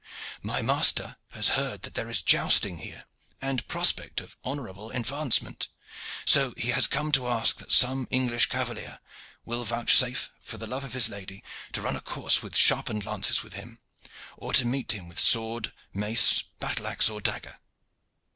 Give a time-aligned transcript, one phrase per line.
[0.41, 3.05] My master has heard that there is jousting here,
[3.39, 5.67] and prospect of honorable advancement,
[6.25, 8.97] so he has come to ask that some English cavalier
[9.45, 11.43] will vouchsafe for the love of his lady
[11.73, 13.77] to run a course with sharpened lances with him,
[14.37, 17.59] or to meet him with sword, mace, battle axe, or dagger.